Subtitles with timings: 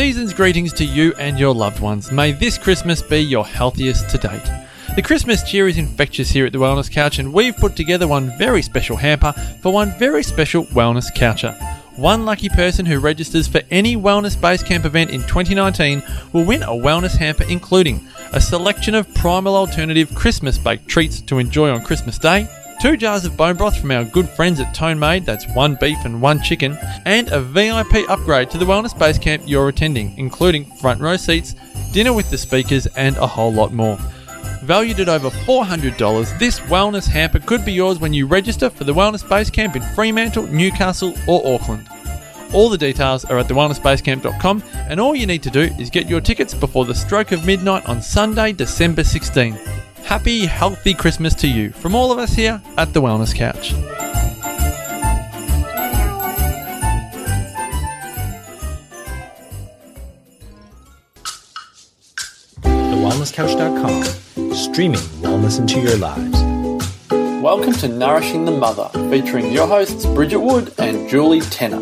[0.00, 2.10] Season's greetings to you and your loved ones.
[2.10, 4.50] May this Christmas be your healthiest to date.
[4.96, 8.32] The Christmas cheer is infectious here at the Wellness Couch, and we've put together one
[8.38, 11.52] very special hamper for one very special Wellness Coucher.
[11.96, 16.68] One lucky person who registers for any Wellness Basecamp event in 2019 will win a
[16.68, 18.00] wellness hamper including
[18.32, 22.48] a selection of primal alternative Christmas baked treats to enjoy on Christmas Day,
[22.80, 25.98] two jars of bone broth from our good friends at Tone Made, that's one beef
[26.04, 30.98] and one chicken, and a VIP upgrade to the Wellness Basecamp you're attending, including front
[30.98, 31.54] row seats,
[31.92, 33.98] dinner with the speakers, and a whole lot more.
[34.62, 38.94] Valued at over $400, this wellness hamper could be yours when you register for the
[38.94, 41.86] Wellness Basecamp in Fremantle, Newcastle, or Auckland.
[42.54, 46.20] All the details are at thewellnessbasecamp.com, and all you need to do is get your
[46.22, 49.58] tickets before the stroke of midnight on Sunday, December 16.
[50.04, 53.74] Happy, healthy Christmas to you from all of us here at the Wellness Couch.
[62.62, 66.42] TheWellnessCouch.com, streaming wellness into your lives.
[67.42, 71.80] Welcome to Nourishing the Mother, featuring your hosts Bridget Wood and Julie Tenner.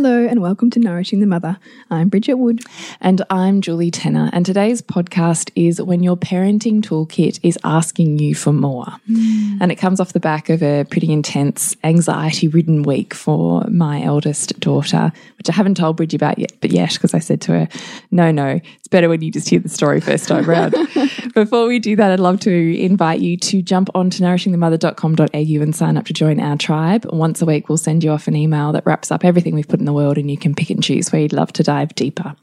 [0.00, 1.58] Hello and welcome to Nourishing the Mother.
[1.90, 2.60] I'm Bridget Wood.
[3.00, 4.30] And I'm Julie Tenner.
[4.32, 8.86] And today's podcast is When Your Parenting Toolkit is Asking You for More.
[9.10, 9.58] Mm.
[9.60, 14.00] And it comes off the back of a pretty intense, anxiety ridden week for my
[14.00, 17.52] eldest daughter, which I haven't told Bridget about yet, but yet, because I said to
[17.52, 17.68] her,
[18.12, 20.74] no, no, it's better when you just hear the story first time round.
[21.34, 25.76] Before we do that, I'd love to invite you to jump on to nourishingthemother.com.au and
[25.76, 27.06] sign up to join our tribe.
[27.06, 29.80] Once a week, we'll send you off an email that wraps up everything we've put
[29.80, 32.34] in the world and you can pick and choose where you'd love to dive deeper.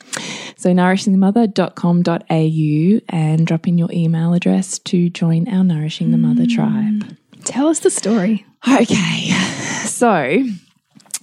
[0.56, 6.56] So, nourishingthemother.com.au and drop in your email address to join our Nourishing the Mother mm.
[6.56, 7.18] tribe.
[7.44, 8.46] Tell us the story.
[8.68, 9.32] Okay.
[9.86, 10.44] So,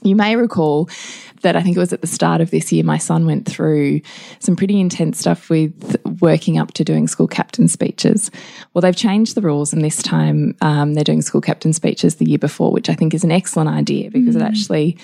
[0.02, 0.88] you may recall
[1.42, 4.00] that I think it was at the start of this year, my son went through
[4.38, 8.30] some pretty intense stuff with working up to doing school captain speeches.
[8.72, 12.28] Well, they've changed the rules, and this time um, they're doing school captain speeches the
[12.28, 14.40] year before, which I think is an excellent idea because mm.
[14.40, 14.98] it actually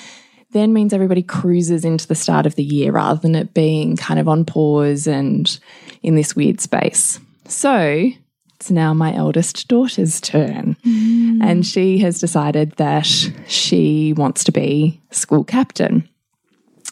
[0.51, 4.19] then means everybody cruises into the start of the year rather than it being kind
[4.19, 5.61] of on pause and
[6.03, 7.21] in this weird space.
[7.47, 8.11] So
[8.59, 10.77] it's now my eldest daughter's turn.
[10.85, 11.43] Mm.
[11.43, 13.07] And she has decided that
[13.47, 16.09] she wants to be school captain.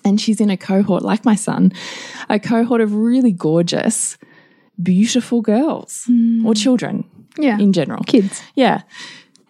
[0.06, 1.72] And she's in a cohort, like my son,
[2.28, 4.16] a cohort of really gorgeous,
[4.80, 6.44] beautiful girls mm.
[6.44, 7.04] or children.
[7.38, 7.58] Yeah.
[7.58, 8.04] In general.
[8.04, 8.40] Kids.
[8.54, 8.82] Yeah.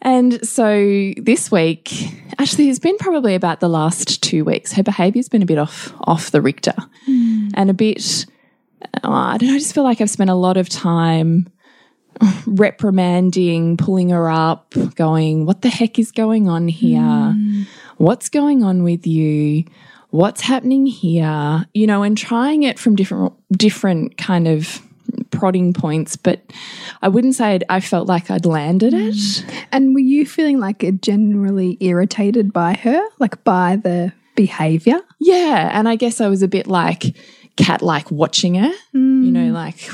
[0.03, 1.93] And so this week,
[2.39, 4.73] actually, it's been probably about the last two weeks.
[4.73, 6.75] Her behaviour's been a bit off off the Richter,
[7.09, 7.51] mm.
[7.55, 8.27] and a bit.
[9.03, 9.55] Oh, I don't know.
[9.55, 11.49] I just feel like I've spent a lot of time
[12.47, 17.01] reprimanding, pulling her up, going, "What the heck is going on here?
[17.01, 17.67] Mm.
[17.97, 19.65] What's going on with you?
[20.17, 24.81] What's happening here?" You know, and trying it from different different kind of
[25.31, 26.41] prodding points, but
[27.03, 29.15] I wouldn't say I'd, I felt like I'd landed it.
[29.15, 29.67] Mm.
[29.73, 35.01] And were you feeling like generally irritated by her, like by the behavior?
[35.21, 35.71] Yeah.
[35.73, 37.17] And I guess I was a bit like
[37.57, 39.25] cat like watching her, mm.
[39.25, 39.91] you know, like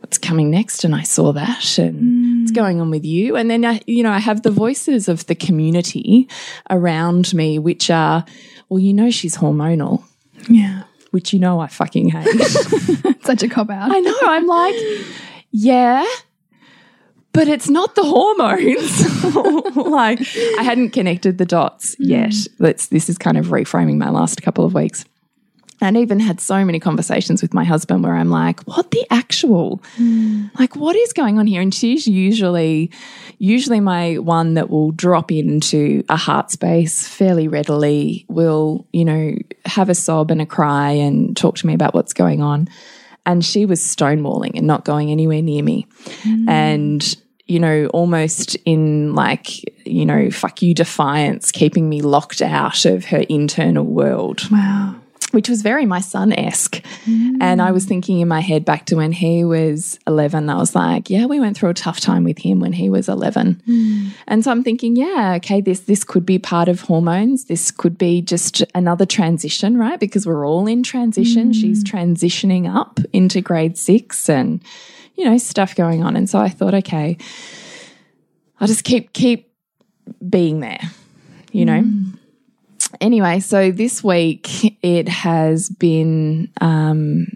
[0.00, 2.40] what's coming next and I saw that and mm.
[2.40, 5.24] what's going on with you and then I you know I have the voices of
[5.26, 6.28] the community
[6.68, 8.22] around me which are
[8.74, 10.02] well you know she's hormonal
[10.48, 10.82] yeah
[11.14, 12.26] which you know I fucking hate.
[13.22, 13.92] Such a cop out.
[13.92, 14.18] I know.
[14.22, 14.74] I'm like,
[15.52, 16.04] yeah,
[17.32, 19.76] but it's not the hormones.
[19.76, 20.18] like,
[20.58, 22.08] I hadn't connected the dots mm.
[22.08, 22.34] yet.
[22.58, 25.04] Let's, this is kind of reframing my last couple of weeks.
[25.84, 29.82] And even had so many conversations with my husband where I'm like, what the actual?
[29.98, 30.50] Mm.
[30.58, 31.60] Like, what is going on here?
[31.60, 32.90] And she's usually,
[33.36, 39.36] usually my one that will drop into a heart space fairly readily, will, you know,
[39.66, 42.66] have a sob and a cry and talk to me about what's going on.
[43.26, 45.86] And she was stonewalling and not going anywhere near me.
[46.22, 46.48] Mm.
[46.48, 52.86] And you know, almost in like, you know, fuck you defiance, keeping me locked out
[52.86, 54.50] of her internal world.
[54.50, 54.96] Wow
[55.34, 56.76] which was very my son esque.
[57.04, 57.38] Mm.
[57.40, 60.74] And I was thinking in my head back to when he was 11, I was
[60.74, 63.60] like, yeah, we went through a tough time with him when he was 11.
[63.68, 64.10] Mm.
[64.28, 67.46] And so I'm thinking, yeah, okay, this, this could be part of hormones.
[67.46, 69.98] This could be just another transition, right?
[69.98, 71.50] Because we're all in transition.
[71.50, 71.54] Mm.
[71.54, 74.62] She's transitioning up into grade six and,
[75.16, 76.16] you know, stuff going on.
[76.16, 77.18] And so I thought, okay,
[78.60, 79.52] I'll just keep, keep
[80.28, 80.80] being there,
[81.50, 81.84] you know?
[82.78, 87.26] Mm anyway, so this week it has been um,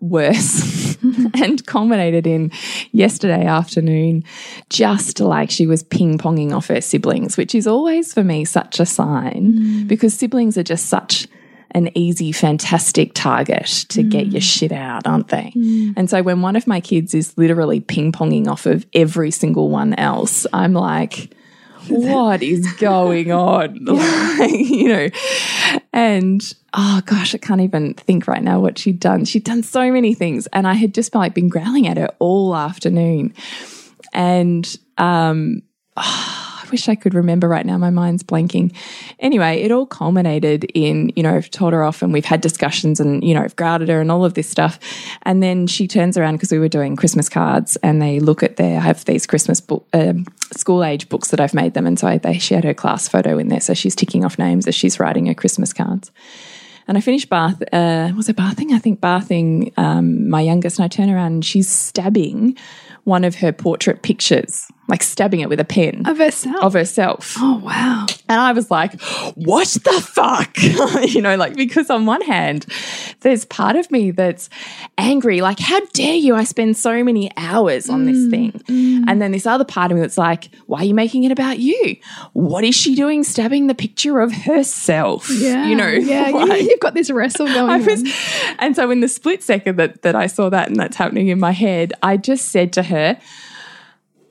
[0.00, 0.96] worse
[1.34, 2.50] and culminated in
[2.92, 4.24] yesterday afternoon,
[4.68, 8.80] just like she was ping ponging off her siblings, which is always for me such
[8.80, 11.26] a sign because siblings are just such
[11.72, 15.52] an easy, fantastic target to get your shit out, aren't they?
[15.96, 19.70] And so when one of my kids is literally ping ponging off of every single
[19.70, 21.32] one else, I'm like,
[21.88, 23.78] what is going on?
[24.40, 25.08] Like, you know,
[25.92, 26.40] and
[26.72, 29.24] oh gosh, I can't even think right now what she'd done.
[29.24, 32.56] She'd done so many things, and I had just like been growling at her all
[32.56, 33.34] afternoon.
[34.12, 34.66] And
[34.98, 35.62] um,
[35.96, 37.76] I wish I could remember right now.
[37.78, 38.74] My mind's blanking.
[39.18, 43.00] Anyway, it all culminated in, you know, I've told her off and we've had discussions
[43.00, 44.78] and, you know, I've grounded her and all of this stuff.
[45.22, 48.56] And then she turns around because we were doing Christmas cards and they look at
[48.56, 51.86] their, I have these Christmas book, um, school age books that I've made them.
[51.86, 53.60] And so I, they, she had her class photo in there.
[53.60, 56.10] So she's ticking off names as she's writing her Christmas cards.
[56.88, 57.62] And I finished bath.
[57.72, 58.72] Uh, was it bathing?
[58.72, 62.56] I think bathing um, my youngest, and I turn around and she's stabbing
[63.04, 66.62] one of her portrait pictures, like stabbing it with a pen Of herself.
[66.62, 67.34] of herself.
[67.38, 68.06] oh, wow.
[68.28, 69.00] And I was like,
[69.34, 70.56] what the fuck?
[71.08, 72.66] you know, like, because on one hand,
[73.20, 74.50] there's part of me that's
[74.98, 76.34] angry, like, how dare you?
[76.34, 79.04] I spend so many hours on this Mm, thing.
[79.08, 81.58] And then this other part of me that's like, why are you making it about
[81.58, 81.96] you?
[82.34, 85.28] What is she doing stabbing the picture of herself?
[85.30, 85.66] Yeah.
[85.68, 88.04] You know, yeah, like- you've got this wrestle going was,
[88.58, 91.40] and so in the split second that, that I saw that and that's happening in
[91.40, 93.18] my head, I just said to her,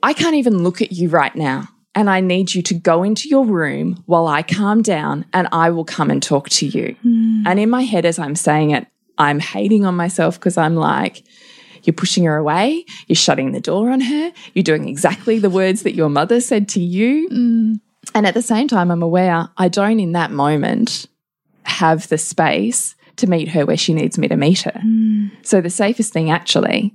[0.02, 1.68] I can't even look at you right now.
[1.94, 5.70] And I need you to go into your room while I calm down and I
[5.70, 6.94] will come and talk to you.
[7.02, 7.42] Hmm.
[7.46, 8.86] And in my head, as I'm saying it,
[9.18, 11.24] I'm hating on myself because I'm like,
[11.82, 15.82] you're pushing her away, you're shutting the door on her, you're doing exactly the words
[15.82, 17.28] that your mother said to you.
[17.28, 17.74] Hmm.
[18.14, 21.06] And at the same time, I'm aware I don't in that moment
[21.64, 24.78] have the space to meet her where she needs me to meet her.
[24.80, 25.28] Hmm.
[25.42, 26.94] So the safest thing actually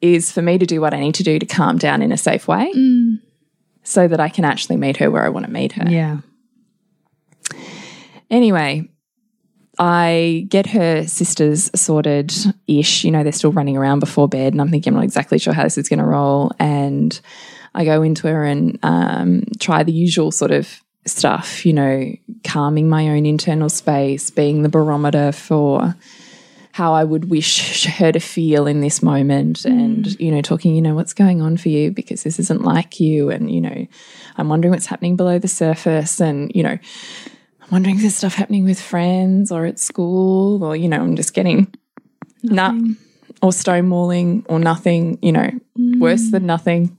[0.00, 2.16] is for me to do what I need to do to calm down in a
[2.16, 2.70] safe way
[3.82, 5.84] so that I can actually meet her where I want to meet her.
[5.88, 6.18] yeah.
[8.30, 8.86] Anyway,
[9.78, 12.34] I get her sisters sorted
[12.66, 13.04] ish.
[13.04, 15.52] You know, they're still running around before bed, and I'm thinking, I'm not exactly sure
[15.52, 16.52] how this is going to roll.
[16.58, 17.18] And
[17.74, 22.12] I go into her and um, try the usual sort of stuff, you know,
[22.44, 25.94] calming my own internal space, being the barometer for
[26.78, 29.70] how I would wish her to feel in this moment mm.
[29.72, 33.00] and, you know, talking, you know, what's going on for you because this isn't like
[33.00, 33.30] you.
[33.30, 33.84] And, you know,
[34.36, 36.20] I'm wondering what's happening below the surface.
[36.20, 40.76] And, you know, I'm wondering if there's stuff happening with friends or at school or,
[40.76, 41.74] you know, I'm just getting
[42.44, 42.70] nah
[43.42, 45.50] or stonewalling or nothing, you know,
[45.98, 46.30] worse mm.
[46.30, 46.96] than nothing.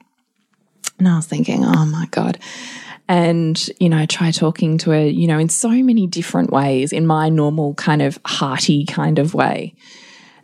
[0.97, 2.37] And I was thinking, oh my God.
[3.09, 7.07] And, you know, try talking to her, you know, in so many different ways, in
[7.07, 9.73] my normal kind of hearty kind of way.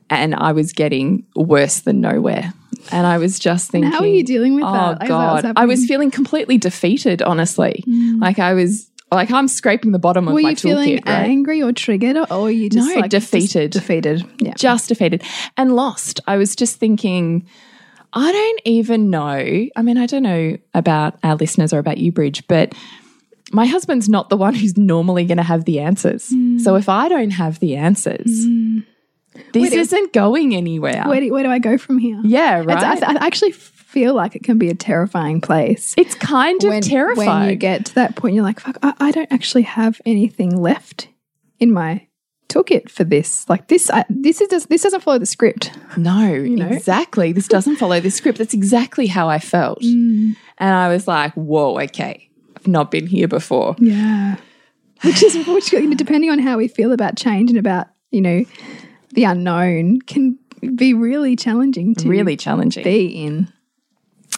[0.10, 2.54] And I was getting worse than nowhere.
[2.92, 5.00] And I was just thinking, how are you dealing with oh, that?
[5.00, 5.54] Like, is that what's God.
[5.56, 7.84] I was feeling completely defeated, honestly.
[7.88, 8.20] Mm.
[8.20, 11.08] Like I was, like I'm scraping the bottom of Were my you feeling right?
[11.08, 13.72] angry or triggered, or, or were you just No, like just defeated.
[13.72, 14.26] defeated.
[14.40, 14.54] Yeah.
[14.56, 15.24] just defeated
[15.56, 16.20] and lost.
[16.26, 17.48] I was just thinking,
[18.16, 19.68] I don't even know.
[19.76, 22.74] I mean, I don't know about our listeners or about you, Bridge, but
[23.52, 26.30] my husband's not the one who's normally going to have the answers.
[26.30, 26.62] Mm.
[26.62, 28.86] So if I don't have the answers, mm.
[29.52, 31.04] this Wait, isn't going anywhere.
[31.06, 32.20] Where do, where do I go from here?
[32.24, 33.04] yeah, right.
[33.04, 35.94] I, I actually feel like it can be a terrifying place.
[35.98, 37.30] it's kind of when, terrifying.
[37.42, 38.34] when you get to that point.
[38.34, 41.10] You're like, fuck, I, I don't actually have anything left
[41.60, 42.08] in my
[42.50, 43.48] toolkit for this.
[43.50, 45.72] Like this, I, this is just, this doesn't follow the script.
[45.98, 46.68] No, know?
[46.68, 47.32] exactly.
[47.32, 48.38] This doesn't follow the script.
[48.38, 49.82] That's exactly how I felt.
[49.82, 50.36] Mm.
[50.58, 52.30] And I was like, whoa, okay.
[52.56, 53.76] I've not been here before.
[53.80, 54.38] Yeah.
[55.04, 58.22] Which is which you know, depending on how we feel about change and about, you
[58.22, 58.46] know,
[59.14, 60.40] the unknown can
[60.76, 62.84] be really challenging to Really challenging.
[62.84, 63.52] be in.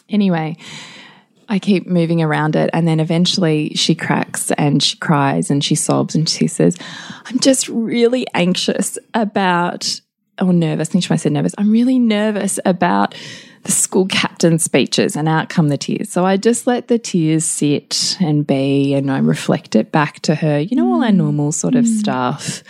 [0.08, 0.56] Anyway,
[1.48, 2.70] I keep moving around it.
[2.72, 6.76] And then eventually she cracks and she cries and she sobs and she says,
[7.26, 10.00] I'm just really anxious about,
[10.40, 10.90] or nervous.
[10.90, 11.54] I think she might have said nervous.
[11.56, 13.14] I'm really nervous about
[13.64, 16.10] the school captain speeches and out come the tears.
[16.10, 20.34] So I just let the tears sit and be and I reflect it back to
[20.34, 21.16] her, you know, all our mm.
[21.16, 21.98] normal sort of mm.
[21.98, 22.62] stuff.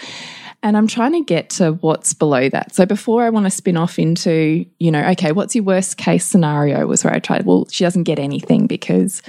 [0.63, 2.75] And I'm trying to get to what's below that.
[2.75, 6.25] So before I want to spin off into, you know, okay, what's your worst case
[6.25, 9.23] scenario was where I tried, well, she doesn't get anything because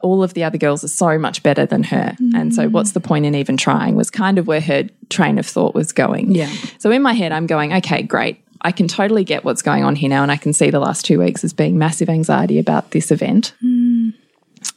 [0.00, 2.14] all of the other girls are so much better than her.
[2.34, 5.46] And so what's the point in even trying was kind of where her train of
[5.46, 6.32] thought was going.
[6.32, 6.50] Yeah.
[6.78, 8.42] So in my head, I'm going, okay, great.
[8.60, 10.22] I can totally get what's going on here now.
[10.22, 13.54] And I can see the last two weeks as being massive anxiety about this event.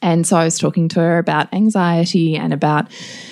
[0.01, 2.87] And so I was talking to her about anxiety and about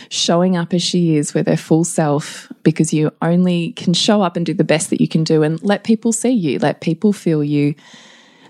[0.09, 4.35] showing up as she is with her full self because you only can show up
[4.35, 7.13] and do the best that you can do and let people see you, let people
[7.13, 7.75] feel you.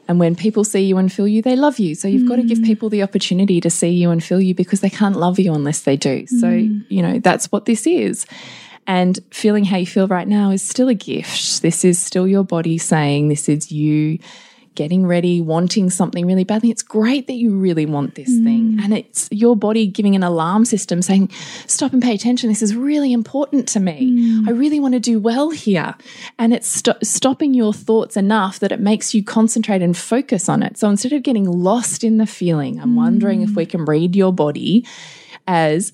[0.08, 1.96] And when people see you and feel you, they love you.
[1.96, 2.66] So you've got to give mm.
[2.66, 5.82] people the opportunity to see you and feel you because they can't love you unless
[5.82, 6.28] they do.
[6.28, 6.86] So, mm.
[6.90, 8.28] you know, that's what this is.
[8.86, 11.64] And feeling how you feel right now is still a gift.
[11.64, 14.20] This is still your body saying, This is you
[14.76, 16.70] getting ready, wanting something really badly.
[16.70, 18.44] It's great that you really want this mm.
[18.44, 18.80] thing.
[18.82, 21.32] And it's your body giving an alarm system saying,
[21.68, 22.50] Stop and pay attention.
[22.50, 24.12] This is really important to me.
[24.12, 24.48] Mm.
[24.48, 25.96] I really want to do well here.
[26.38, 30.62] And it's sto- stopping your thoughts enough that it makes you concentrate and focus on
[30.62, 30.78] it.
[30.78, 33.56] So instead of getting lost in the feeling, I'm wondering if mm.
[33.56, 34.86] we can read your body
[35.48, 35.92] as,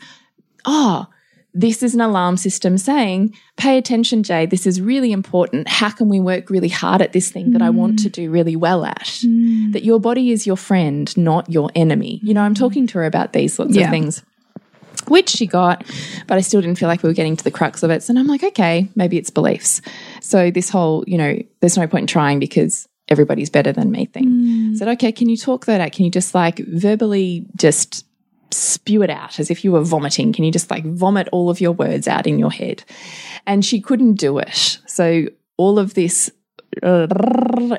[0.66, 1.08] oh,
[1.54, 5.68] this is an alarm system saying, pay attention, Jay, this is really important.
[5.68, 8.14] How can we work really hard at this thing that I want to mm.
[8.14, 9.04] do really well at?
[9.26, 9.74] Mm.
[9.74, 12.20] That your body is your friend, not your enemy.
[12.24, 12.60] You know, I'm mm.
[12.60, 13.86] talking to her about these sorts Yeah.
[13.86, 14.24] of things.
[15.08, 15.84] Which she got,
[16.28, 18.04] but I still didn't feel like we were getting to the crux of it.
[18.04, 19.82] So I'm like, okay, maybe it's beliefs.
[20.22, 24.06] So this whole, you know, there's no point in trying because everybody's better than me
[24.06, 24.72] thing.
[24.74, 25.92] I said, okay, can you talk that out?
[25.92, 28.06] Can you just like verbally just
[28.54, 30.34] spew it out as if you were vomiting.
[30.34, 32.84] Can you just like vomit all of your words out in your head?
[33.48, 34.80] And she couldn't do it.
[34.88, 35.26] So
[35.58, 36.30] all of this,
[36.84, 37.08] uh,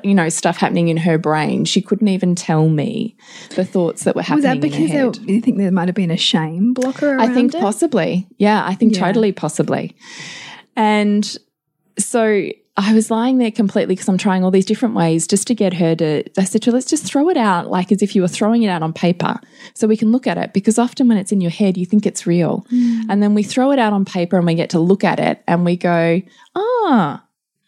[0.03, 3.17] you know, stuff happening in her brain, she couldn't even tell me
[3.57, 4.45] the thoughts that were Was happening.
[4.45, 5.17] that in because her there, head.
[5.31, 7.61] you think there might have been a shame blocker I think it?
[7.61, 8.27] possibly.
[8.39, 9.07] Yeah, I think Yeah.
[9.07, 9.95] totally possibly.
[10.77, 11.37] And
[11.99, 15.55] so I was lying there completely because I'm trying all these different ways just to
[15.55, 16.25] get her to.
[16.39, 18.63] I said to her, let's just throw it out like as if you were throwing
[18.63, 19.39] it out on paper
[19.75, 20.55] so we can look at it.
[20.55, 22.65] Because often when it's in your head, you think it's real.
[22.73, 23.05] Mm.
[23.11, 25.43] And then we throw it out on paper and we get to look at it
[25.47, 26.23] and we go,
[26.55, 27.23] ah,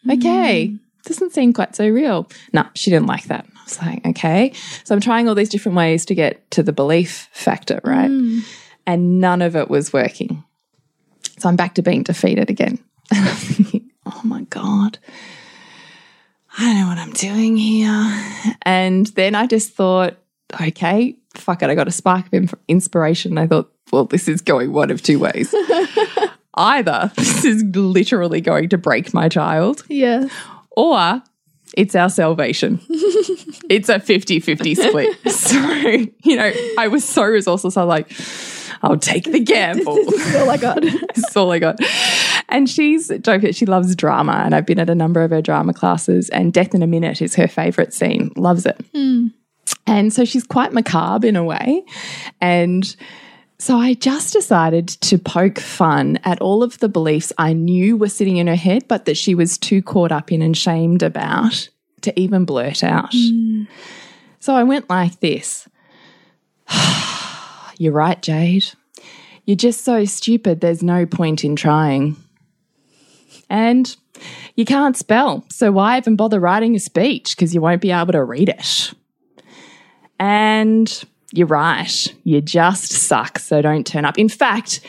[0.09, 0.79] okay, mm.
[1.03, 2.27] doesn't seem quite so real.
[2.51, 3.45] No, she didn't like that.
[3.45, 4.53] I was like, okay.
[4.85, 8.09] So I'm trying all these different ways to get to the belief factor, right?
[8.09, 8.41] Mm.
[8.87, 10.43] And none of it was working.
[11.37, 12.79] So I'm back to being defeated again.
[14.31, 14.97] And I'm thinking, oh my God,
[16.57, 18.55] I don't know what I'm doing here.
[18.63, 20.15] And then I just thought,
[20.61, 21.69] okay, fuck it.
[21.69, 23.37] I got a spark of in- inspiration.
[23.37, 25.53] I thought, well, this is going one of two ways.
[26.57, 30.27] Either this is literally going to break my child, Yeah.
[30.71, 31.21] or
[31.75, 32.79] it's our salvation.
[33.69, 35.17] it's a 50 50 split.
[35.31, 35.57] So,
[36.23, 37.71] you know, I was so resourceful.
[37.71, 38.09] So I'm like,
[38.81, 39.95] I'll take the gamble.
[39.95, 40.81] This is all I got.
[40.81, 41.77] That's all I got.
[42.49, 45.73] And she's forget, she loves drama, and I've been at a number of her drama
[45.73, 46.29] classes.
[46.29, 48.31] And Death in a Minute is her favorite scene.
[48.35, 48.79] Loves it.
[48.93, 49.27] Hmm.
[49.87, 51.83] And so she's quite macabre in a way.
[52.41, 52.95] And
[53.57, 58.09] so I just decided to poke fun at all of the beliefs I knew were
[58.09, 61.69] sitting in her head, but that she was too caught up in and shamed about
[62.01, 63.13] to even blurt out.
[63.13, 63.63] Hmm.
[64.39, 65.67] So I went like this.
[67.77, 68.65] You're right, Jade.
[69.45, 72.15] You're just so stupid, there's no point in trying.
[73.49, 73.95] And
[74.55, 77.35] you can't spell, so why even bother writing a speech?
[77.35, 78.93] Because you won't be able to read it.
[80.19, 84.17] And you're right, you just suck, so don't turn up.
[84.17, 84.79] In fact,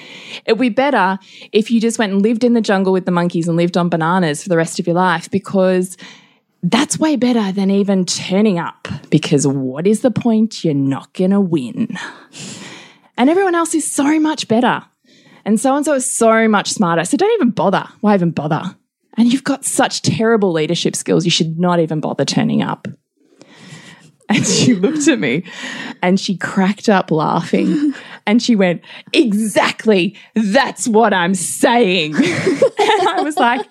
[0.45, 1.19] it would be better
[1.51, 3.89] if you just went and lived in the jungle with the monkeys and lived on
[3.89, 5.97] bananas for the rest of your life because
[6.63, 8.89] that's way better than even turning up.
[9.11, 10.65] Because what is the point?
[10.65, 11.99] You're not going to win.
[13.17, 14.85] And everyone else is so much better.
[15.47, 17.05] And so and so is so much smarter.
[17.05, 17.87] So don't even bother.
[18.01, 18.77] Why even bother?
[19.17, 22.87] And you've got such terrible leadership skills, you should not even bother turning up.
[24.29, 25.45] And she looked at me
[26.03, 27.95] and she cracked up laughing.
[28.29, 30.17] And she went, Exactly.
[30.35, 32.17] That's what I'm saying.
[32.17, 33.65] And I was like,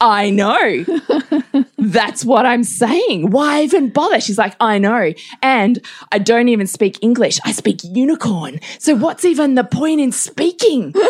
[0.00, 0.84] I know.
[1.78, 3.30] That's what I'm saying.
[3.30, 4.20] Why even bother?
[4.20, 5.12] She's like, I know.
[5.42, 7.38] And I don't even speak English.
[7.44, 8.60] I speak unicorn.
[8.78, 10.94] So what's even the point in speaking?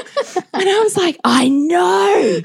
[0.52, 2.40] And I was like, I know.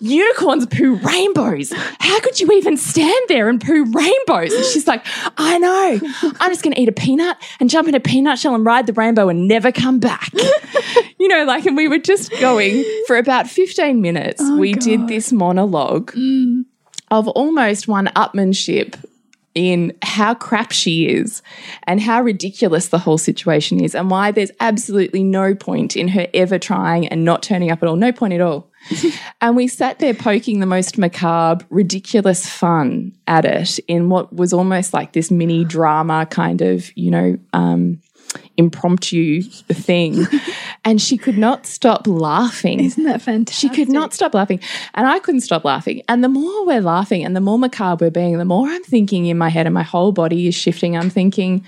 [0.00, 1.72] Unicorns poo rainbows.
[1.98, 4.52] How could you even stand there and poo rainbows?
[4.52, 5.04] And she's like,
[5.36, 6.00] I know.
[6.40, 8.86] I'm just going to eat a peanut and jump in a peanut shell and ride
[8.86, 10.30] the rainbow and never come back.
[11.18, 14.40] you know, like, and we were just going for about 15 minutes.
[14.42, 16.64] Oh, we did this monologue mm.
[17.10, 18.96] of almost one upmanship
[19.54, 21.42] in how crap she is
[21.84, 26.28] and how ridiculous the whole situation is and why there's absolutely no point in her
[26.32, 27.96] ever trying and not turning up at all.
[27.96, 28.70] No point at all.
[29.40, 34.52] and we sat there poking the most macabre, ridiculous fun at it in what was
[34.52, 38.00] almost like this mini drama kind of, you know, um,
[38.56, 40.26] impromptu thing.
[40.84, 42.80] and she could not stop laughing.
[42.80, 43.72] Isn't that fantastic?
[43.72, 44.60] She could not stop laughing.
[44.94, 46.02] And I couldn't stop laughing.
[46.08, 49.26] And the more we're laughing and the more macabre we're being, the more I'm thinking
[49.26, 50.96] in my head and my whole body is shifting.
[50.96, 51.64] I'm thinking,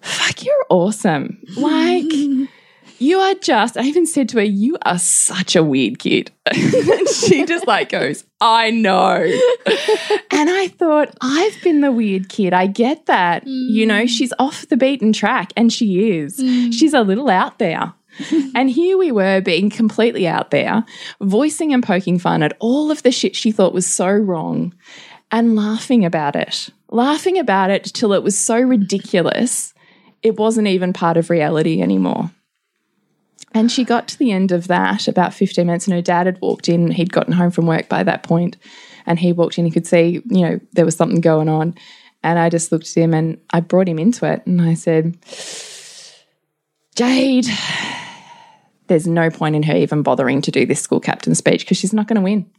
[0.00, 1.42] fuck, you're awesome.
[1.56, 2.04] Like,
[3.00, 6.30] you are just, I even said to her, you are such a weird kid.
[6.46, 9.14] and she just like goes, I know.
[9.16, 12.52] and I thought, I've been the weird kid.
[12.52, 13.46] I get that.
[13.46, 14.08] You know, mm.
[14.08, 16.38] she's off the beaten track and she is.
[16.38, 16.74] Mm.
[16.74, 17.94] She's a little out there.
[18.54, 20.84] and here we were being completely out there,
[21.22, 24.74] voicing and poking fun at all of the shit she thought was so wrong
[25.30, 26.68] and laughing about it.
[26.90, 29.72] Laughing about it till it was so ridiculous,
[30.22, 32.30] it wasn't even part of reality anymore.
[33.52, 36.40] And she got to the end of that about 15 minutes, and her dad had
[36.40, 36.90] walked in.
[36.90, 38.56] He'd gotten home from work by that point,
[39.06, 39.64] and he walked in.
[39.64, 41.74] He could see, you know, there was something going on.
[42.22, 44.46] And I just looked at him and I brought him into it.
[44.46, 45.16] And I said,
[46.94, 47.46] Jade,
[48.88, 51.92] there's no point in her even bothering to do this school captain speech because she's
[51.92, 52.50] not going to win.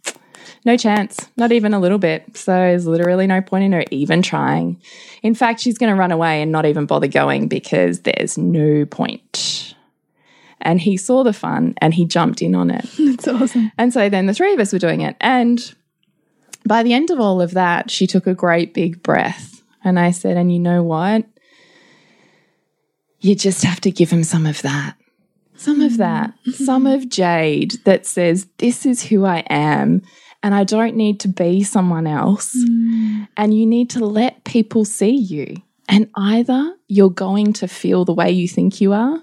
[0.66, 2.38] No chance, not even a little bit.
[2.38, 4.82] So there's literally no point in her even trying.
[5.24, 8.86] In fact, she's going to run away and not even bother going because there's no
[8.86, 9.51] point.
[10.62, 12.86] And he saw the fun and he jumped in on it.
[13.00, 13.72] That's awesome.
[13.78, 15.16] And so then the three of us were doing it.
[15.20, 15.74] And
[16.66, 19.64] by the end of all of that, she took a great big breath.
[19.84, 21.26] And I said, And you know what?
[23.20, 24.96] You just have to give him some of that.
[25.56, 26.34] Some of that.
[26.48, 26.52] Mm-hmm.
[26.66, 30.02] Some of Jade that says, This is who I am.
[30.44, 32.56] And I don't need to be someone else.
[32.56, 33.28] Mm.
[33.38, 35.58] And you need to let people see you.
[35.88, 39.22] And either you're going to feel the way you think you are,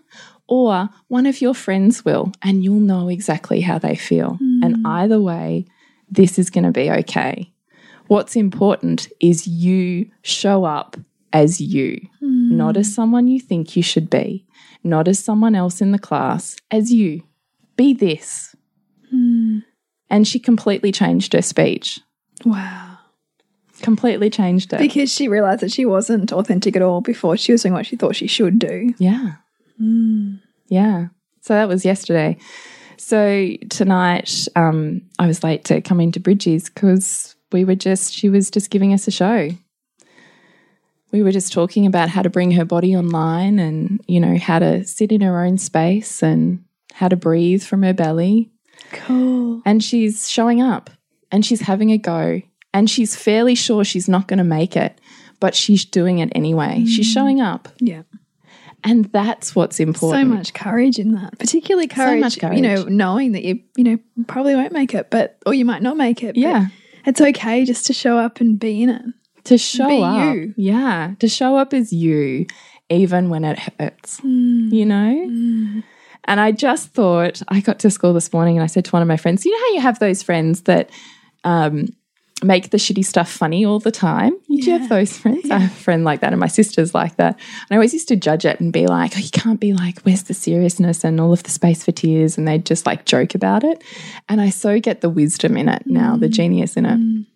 [0.48, 4.38] or one of your friends will, and you'll know exactly how they feel.
[4.40, 4.82] And mm.
[4.86, 5.66] either way,
[6.10, 7.52] this is going to be okay.
[8.06, 10.96] What's important is you show up
[11.32, 12.56] as you, hmm.
[12.56, 14.46] not as someone you think you should be,
[14.82, 17.22] not as someone else in the class, as you.
[17.76, 18.56] Be this.
[19.10, 19.58] Hmm.
[20.08, 22.00] And she completely changed her speech,
[22.46, 22.96] Wow.
[23.82, 24.78] completely changed it.
[24.78, 27.96] Because she realized that she wasn't authentic at all before she was doing what she
[27.96, 28.94] thought she should do.
[28.98, 29.34] Yeah.
[30.68, 31.08] Yeah.
[31.40, 32.38] So that was yesterday.
[32.96, 38.28] So tonight, um, I was late to come into Bridges because we were just, she
[38.28, 39.50] was just giving us a show.
[41.10, 44.58] We were just talking about how to bring her body online and, you know, how
[44.58, 48.50] to sit in her own space and how to breathe from her belly.
[48.92, 49.62] Cool.
[49.64, 50.90] And she's showing up
[51.30, 52.42] and she's having a go
[52.74, 55.00] and she's fairly sure she's not going to make it,
[55.40, 56.84] but she's doing it anyway.
[56.84, 57.68] She's showing up.
[57.78, 58.02] Yeah.
[58.84, 60.28] And that's what's important.
[60.30, 61.38] So much courage in that.
[61.38, 65.36] Particularly courage, much you know, knowing that you, you know, probably won't make it, but
[65.46, 66.34] or you might not make it.
[66.34, 66.66] but Yeah.
[67.04, 69.02] It's okay just to show up and be in it.
[69.44, 70.34] to show Be up.
[70.34, 70.54] you.
[70.56, 72.46] Yeah, to show up as you,
[72.90, 74.68] even when it hurts, Hmm.
[74.70, 75.82] you know?
[76.24, 79.00] And I just thought, I got to school this morning and I said to one
[79.00, 80.90] of my friends, you know how you have those friends that
[81.44, 81.88] um,
[82.42, 84.36] make the shitty stuff funny all the time?
[84.46, 85.50] You do have those friends?
[85.50, 87.34] I have a friend like that, and my sister's like that.
[87.34, 90.00] And I always used to judge it and be like, oh, you can't be like,
[90.02, 92.38] where's the seriousness and all of the space for tears?
[92.38, 93.82] And they'd just like joke about it.
[94.28, 96.32] And I so get the wisdom in it now, the mm.
[96.32, 97.26] genius in it.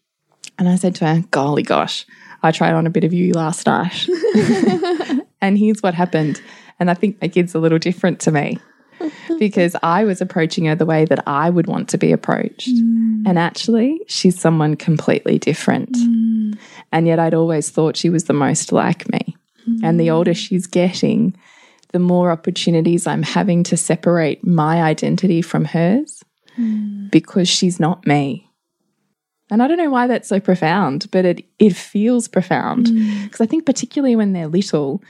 [0.59, 2.07] And I said to her, Golly gosh,
[2.43, 4.07] I tried on a bit of you last night.
[5.41, 6.41] and here's what happened.
[6.79, 8.59] And I think my kid's a little different to me
[9.39, 12.69] because I was approaching her the way that I would want to be approached.
[12.69, 13.27] Mm.
[13.27, 15.93] And actually, she's someone completely different.
[15.93, 16.59] Mm.
[16.93, 19.37] And yet, I'd always thought she was the most like me.
[19.85, 20.37] And the older mm.
[20.37, 21.37] she's getting,
[21.93, 26.25] the more opportunities I'm having to separate my identity from hers
[27.11, 28.49] because she's not me.
[29.51, 32.87] And I don't know why that's so profound, but it it feels profound
[33.25, 35.03] because I think particularly when they're little,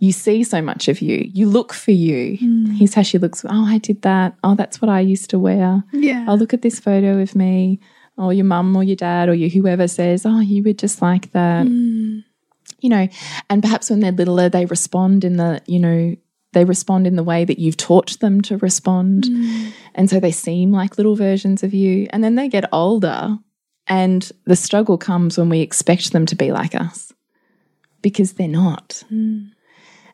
[0.00, 1.30] you see so much of you.
[1.32, 2.38] You look for you.
[2.38, 2.78] Mm.
[2.78, 3.44] Here's how she looks.
[3.44, 4.34] Oh, I did that.
[4.42, 5.84] Oh, that's what I used to wear.
[5.92, 6.24] Yeah.
[6.26, 7.80] Oh, look at this photo of me.
[8.16, 11.32] Or your mum or your dad or your whoever says, Oh, you were just like
[11.32, 11.66] that.
[11.66, 12.24] Mm.
[12.80, 13.08] You know,
[13.50, 16.16] and perhaps when they're littler, they respond in the, you know,
[16.52, 19.24] they respond in the way that you've taught them to respond.
[19.24, 19.72] Mm.
[19.94, 22.08] And so they seem like little versions of you.
[22.10, 23.38] And then they get older,
[23.86, 27.12] and the struggle comes when we expect them to be like us
[28.02, 29.02] because they're not.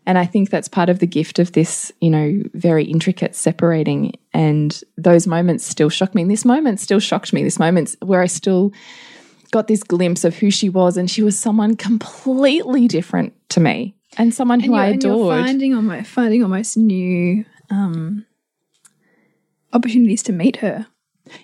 [0.07, 4.13] And I think that's part of the gift of this, you know, very intricate separating.
[4.33, 6.23] And those moments still shock me.
[6.23, 7.43] And this moment still shocked me.
[7.43, 8.73] This moment where I still
[9.51, 13.95] got this glimpse of who she was, and she was someone completely different to me,
[14.17, 15.45] and someone who and I you're, and you're adored.
[15.45, 18.27] finding almost finding almost new um,
[19.73, 20.87] opportunities to meet her.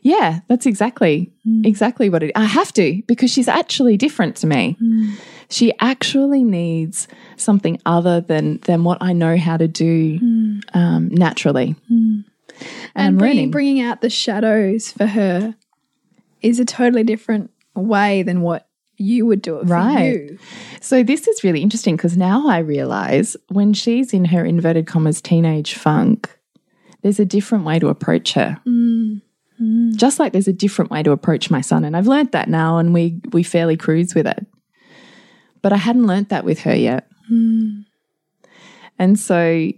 [0.02, 1.66] Yeah, that's exactly mm.
[1.66, 2.32] exactly what it.
[2.34, 4.76] I have to because she's actually different to me.
[4.82, 5.14] Mm.
[5.50, 10.60] She actually needs something other than than what I know how to do mm.
[10.74, 11.76] um, naturally.
[11.90, 12.24] And,
[12.94, 15.54] And bringing, bringing out the shadows for her
[16.42, 18.68] is a totally different way than what
[18.98, 20.14] you would do it for Right.
[20.14, 20.38] you.
[20.80, 25.20] So this is really interesting because now I realize when she's in her inverted commas
[25.20, 26.30] teenage funk,
[27.02, 28.60] there's a different way to approach her.
[29.62, 29.96] Mm.
[29.96, 32.78] Just like there's a different way to approach my son, and I've learnt that now,
[32.78, 34.46] and we we fairly cruise with it.
[35.60, 37.84] But I hadn't learnt that with her yet, mm.
[38.98, 39.70] and so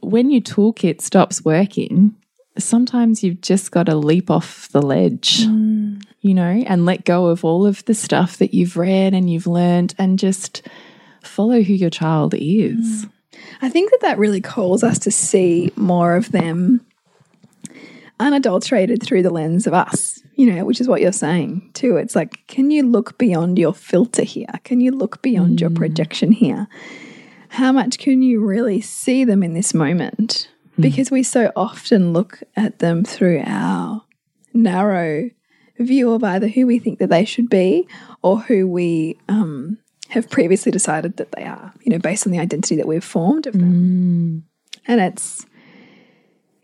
[0.00, 2.16] when your toolkit stops working,
[2.58, 6.02] sometimes you've just got to leap off the ledge mm.
[6.20, 9.46] you know, and let go of all of the stuff that you've read and you've
[9.46, 10.66] learned and just
[11.22, 13.06] follow who your child is.
[13.60, 16.84] I think that that really calls us to see more of them
[18.20, 21.96] unadulterated through the lens of us, you know, which is what you're saying too.
[21.96, 24.48] It's like, can you look beyond your filter here?
[24.64, 25.76] Can you look beyond your mm.
[25.76, 26.68] projection here?
[27.48, 30.48] How much can you really see them in this moment?
[30.78, 30.82] Mm.
[30.82, 34.02] Because we so often look at them through our
[34.54, 35.30] narrow
[35.78, 37.88] view of either who we think that they should be
[38.22, 42.38] or who we um, have previously decided that they are, you know, based on the
[42.38, 43.72] identity that we've formed of them.
[43.72, 44.42] Mm.
[44.86, 45.44] And it's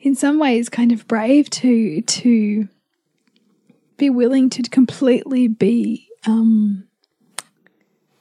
[0.00, 2.68] in some ways kind of brave to to
[3.96, 6.84] be willing to completely be um,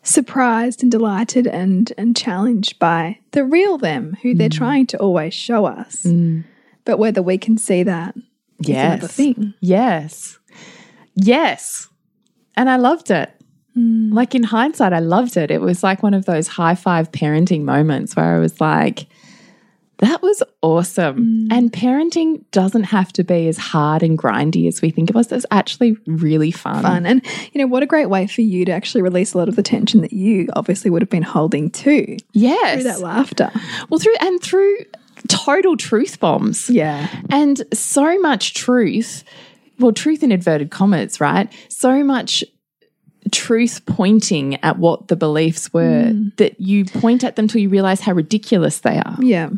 [0.01, 4.57] surprised and delighted and and challenged by the real them who they're mm.
[4.57, 6.03] trying to always show us.
[6.03, 6.43] Mm.
[6.85, 8.15] But whether we can see that
[8.59, 9.13] is another Yes.
[9.13, 9.53] thing.
[9.59, 10.39] Yes.
[11.15, 11.89] Yes.
[12.55, 13.29] And I loved it.
[13.77, 14.13] Mm.
[14.13, 15.51] Like in hindsight, I loved it.
[15.51, 19.07] It was like one of those high five parenting moments where I was like,
[19.99, 21.47] that was awesome.
[21.49, 21.57] Mm.
[21.57, 25.31] And parenting doesn't have to be as hard and grindy as we think it was.
[25.31, 26.83] It was actually really fun.
[26.83, 27.05] fun.
[27.05, 29.55] And you know, what a great way for you to actually release a lot of
[29.55, 32.75] the tension that you obviously would have been holding too Yes.
[32.75, 33.51] through that laughter.
[33.89, 34.77] Well, through and through
[35.27, 36.69] total truth bombs.
[36.69, 37.07] Yeah.
[37.29, 39.23] And so much truth,
[39.79, 41.51] well, truth in inverted commas, right?
[41.69, 42.43] So much
[43.31, 46.36] truth pointing at what the beliefs were mm.
[46.38, 49.49] that you point at them till you realize how ridiculous they are, Yeah.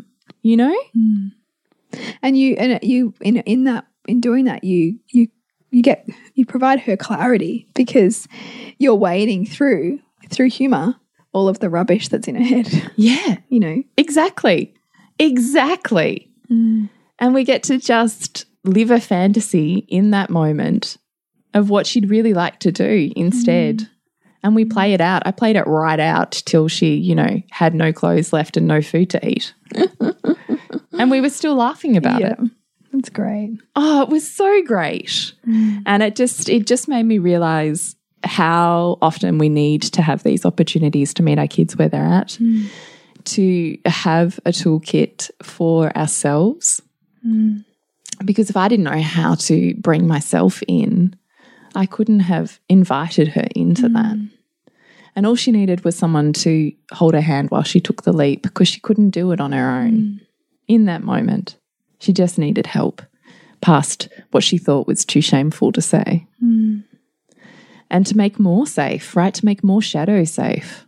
[0.42, 0.76] You know?
[0.96, 1.32] Mm.
[2.22, 5.28] And you and you in in that in doing that you you
[5.70, 8.28] you get you provide her clarity because
[8.78, 10.00] you're wading through
[10.30, 10.96] through humor
[11.32, 13.82] all of the rubbish that's in her head, Yeah, you know.
[13.96, 14.74] exactly.
[15.18, 16.30] Exactly.
[16.50, 16.88] Mm.
[17.18, 20.96] And we get to just live a fantasy in that moment
[21.54, 23.78] of what she'd really like to do instead.
[23.78, 23.88] Mm.
[24.42, 25.22] And we play it out.
[25.26, 28.80] I played it right out till she, you know, had no clothes left and no
[28.80, 29.54] food to eat.
[31.00, 32.38] and we were still laughing about it.
[32.92, 33.58] That's great.
[33.76, 35.32] Oh, it was so great.
[35.46, 35.82] Mm.
[35.86, 40.44] And it just it just made me realize how often we need to have these
[40.44, 42.68] opportunities to meet our kids where they're at, mm.
[43.24, 46.82] to have a toolkit for ourselves.
[47.26, 47.64] Mm.
[48.24, 51.16] Because if I didn't know how to bring myself in,
[51.74, 54.16] I couldn't have invited her into that.
[55.16, 58.42] And all she needed was someone to hold her hand while she took the leap
[58.42, 60.20] because she couldn't do it on her own
[60.70, 61.56] in that moment.
[61.98, 63.02] She just needed help
[63.60, 66.26] past what she thought was too shameful to say.
[66.38, 66.78] Hmm.
[67.90, 69.34] And to make more safe, right?
[69.34, 70.86] To make more shadow safe.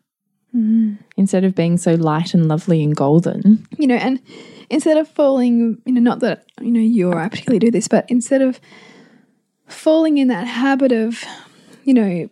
[0.53, 0.95] Hmm.
[1.17, 3.67] Instead of being so light and lovely and golden.
[3.77, 4.21] you know, and
[4.71, 7.89] instead of falling, you know, not that you know you or I particularly do this,
[7.89, 8.61] but instead of
[9.67, 11.25] falling in that habit of,
[11.83, 12.31] you know,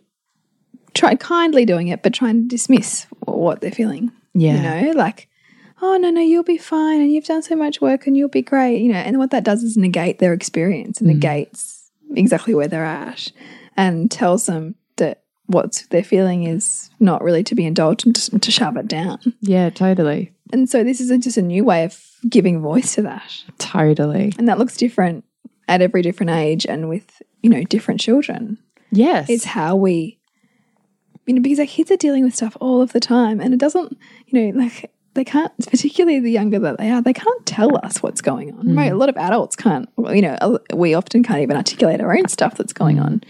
[0.93, 4.09] try kindly doing it, but trying to dismiss what they're feeling.
[4.33, 4.55] Yeah.
[4.55, 5.27] You know, like,
[5.81, 8.41] oh no, no, you'll be fine, and you've done so much work, and you'll be
[8.41, 8.81] great.
[8.81, 11.15] You know, and what that does is negate their experience and hmm.
[11.15, 13.31] negates exactly where they're at,
[13.77, 18.39] and tells them that what they're feeling is not really to be indulged and to,
[18.39, 19.19] to shove it down.
[19.41, 20.31] Yeah, totally.
[20.53, 23.43] And so this is a, just a new way of giving voice to that.
[23.57, 24.33] Totally.
[24.37, 25.25] And that looks different
[25.67, 28.57] at every different age and with, you know, different children.
[28.91, 29.29] Yes.
[29.29, 30.19] It's how we,
[31.25, 33.59] you know, because our kids are dealing with stuff all of the time and it
[33.59, 37.77] doesn't, you know, like they can't, particularly the younger that they are, they can't tell
[37.83, 38.75] us what's going on.
[38.75, 38.91] Right?
[38.91, 38.95] Mm.
[38.95, 42.27] A lot of adults can't, well, you know, we often can't even articulate our own
[42.27, 43.03] stuff that's going mm.
[43.03, 43.23] on.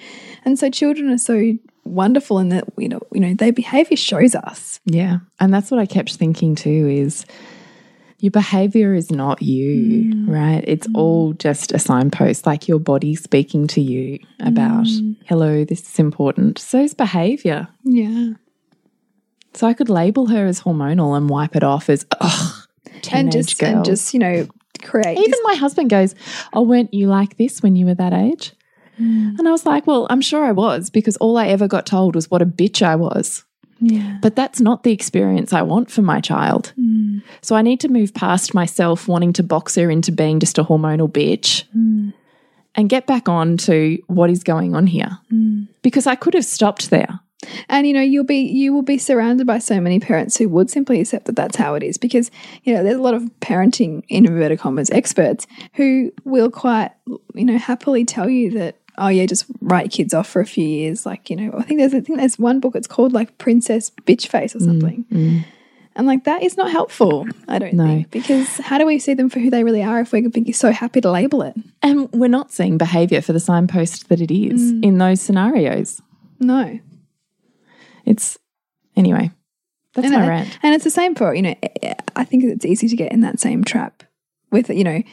[0.46, 4.36] And so children are so wonderful in that, you know, you know, their behavior shows
[4.36, 4.80] us.
[4.86, 5.20] Yeah.
[5.40, 7.26] And that's what I kept thinking too is
[8.20, 10.30] your behavior is not you, mm.
[10.30, 10.64] right?
[10.68, 14.86] It's all just a signpost, like your body speaking to you about,
[15.26, 16.60] hello, this is important.
[16.60, 17.68] So is behavior.
[17.84, 18.34] Yeah.
[19.54, 22.68] So I could label her as hormonal and wipe it off as, ugh,
[23.02, 23.70] teenage And just, girl.
[23.70, 24.48] and just, you know,
[24.84, 26.16] create Even my husband goes,
[26.54, 28.54] Oh, weren't you like this when you were that age?
[29.00, 29.38] Mm.
[29.40, 32.16] And I was like, Well, I'm sure I was because all I ever got told
[32.16, 33.44] was what a bitch I was.
[33.80, 34.20] Yeah.
[34.22, 36.72] But that's not the experience I want for my child.
[36.80, 37.24] Mm.
[37.42, 40.64] So I need to move past myself wanting to box her into being just a
[40.64, 42.14] hormonal bitch mm.
[42.76, 45.18] and get back on to what is going on here.
[45.82, 47.22] Because I could have stopped there.
[47.70, 50.70] And you know, you'll be you will be surrounded by so many parents who would
[50.70, 52.30] simply accept that that's how it is because
[52.64, 56.92] you know there's a lot of parenting in inverted commas experts who will quite
[57.34, 60.66] you know happily tell you that oh yeah just write kids off for a few
[60.68, 63.38] years like you know I think there's I think there's one book it's called like
[63.38, 65.06] Princess Bitch Face or mm, something.
[65.12, 65.46] Mm.
[65.96, 67.86] And like that is not helpful, I don't No.
[67.86, 70.72] think, because how do we see them for who they really are if we're so
[70.72, 71.54] happy to label it?
[71.84, 74.84] And we're not seeing behavior for the signpost that it is mm.
[74.86, 76.02] in those scenarios.
[76.40, 76.80] No.
[78.06, 78.38] It's
[78.96, 79.32] anyway.
[79.94, 80.60] That's and, my it- rant.
[80.64, 81.56] and it's the same for, you know,
[82.16, 84.04] I think it's easy to get in that same trap
[84.52, 85.04] with, you know,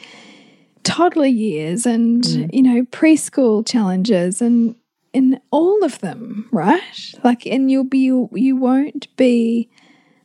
[0.85, 2.25] toddler years and,
[2.55, 4.77] you know, preschool challenges and,
[5.13, 6.81] in all of them, right?
[7.25, 9.69] Like, and you'll be, you, you won't be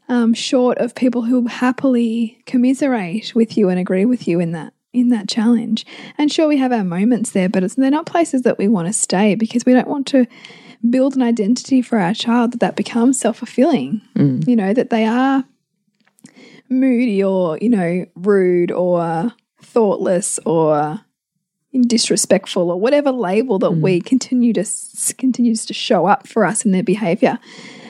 [0.10, 4.74] um, short of people who happily commiserate with you and agree with you in that
[4.92, 5.86] in that challenge.
[6.20, 8.88] And sure, we have our moments there, but it's, they're not places that we want
[8.88, 10.28] to stay because we don't want to
[10.90, 14.02] build an identity for our child that that becomes self fulfilling.
[14.16, 14.48] Mm.
[14.48, 15.44] You know that they are
[16.70, 21.02] moody or you know rude or thoughtless or
[21.88, 23.82] disrespectful or whatever label that mm.
[23.82, 24.66] we continue to
[25.18, 27.40] continues to show up for us in their behavior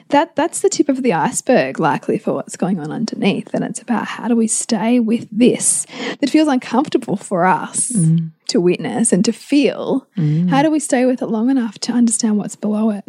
[0.10, 3.54] that that's the tip of the iceberg likely for what's going on underneath.
[3.54, 5.86] And it's about how do we stay with this
[6.20, 8.32] that feels uncomfortable for us mm.
[8.48, 10.08] to witness and to feel.
[10.18, 10.50] Mm.
[10.50, 13.06] How do we stay with it long enough to understand what's below it?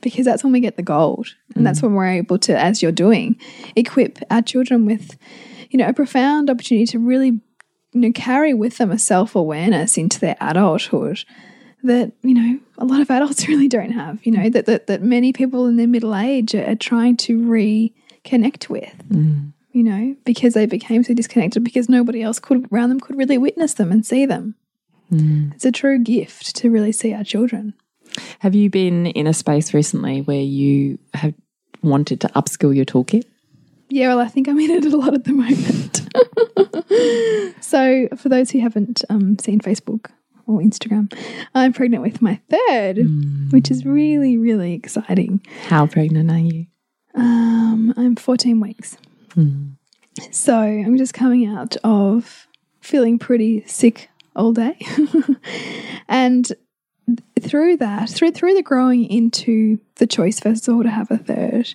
[0.00, 1.34] Because that's when we get the gold.
[1.54, 1.84] And that's mm.
[1.84, 3.36] when we're able to as you're doing
[3.76, 5.16] equip our children with
[5.70, 7.40] you know a profound opportunity to really
[7.92, 11.24] you know carry with them a self-awareness into their adulthood
[11.82, 15.02] that you know a lot of adults really don't have you know that that, that
[15.02, 18.94] many people in their middle age are, are trying to reconnect with
[19.72, 23.38] you know because they became so disconnected because nobody else could around them could really
[23.38, 24.54] witness them and see them
[25.10, 27.72] it's a true gift to really see our children
[28.40, 31.34] Have you been in a space recently where you have
[31.82, 33.24] wanted to upskill your toolkit?
[33.90, 36.04] Yeah, well, I think I'm in it a lot at the moment.
[37.64, 40.10] so, for those who haven't um, seen Facebook
[40.48, 41.12] or Instagram,
[41.54, 42.98] I'm pregnant with my third,
[43.50, 45.44] which is really, really exciting.
[45.66, 46.66] How pregnant are you?
[47.14, 48.96] Um, I'm 14 weeks.
[50.32, 52.48] So, I'm just coming out of
[52.80, 54.76] feeling pretty sick all day.
[56.08, 56.50] and
[57.48, 61.18] through that, through through the growing into the choice first of all to have a
[61.18, 61.74] third,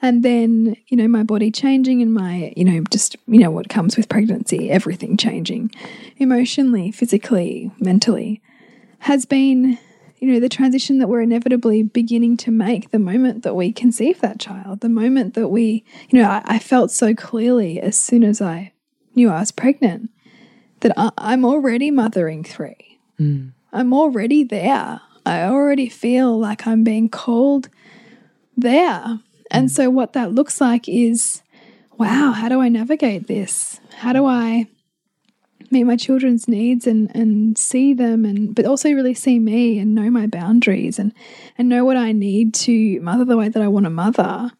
[0.00, 3.68] and then you know my body changing and my you know just you know what
[3.68, 5.70] comes with pregnancy, everything changing,
[6.16, 8.40] emotionally, physically, mentally,
[9.00, 9.78] has been
[10.18, 14.20] you know the transition that we're inevitably beginning to make the moment that we conceive
[14.20, 18.22] that child, the moment that we you know I, I felt so clearly as soon
[18.22, 18.72] as I
[19.14, 20.10] knew I was pregnant
[20.80, 23.00] that I, I'm already mothering three.
[23.16, 23.48] Hmm.
[23.72, 25.00] I'm already there.
[25.28, 27.68] I already feel like I'm being called
[28.56, 29.20] there.
[29.50, 31.42] And so, what that looks like is
[31.98, 33.80] wow, how do I navigate this?
[33.96, 34.66] How do I
[35.70, 39.94] meet my children's needs and, and see them and but also really see me and
[39.94, 41.12] know my boundaries and
[41.58, 44.50] and know what I need to mother the way that I want to mother.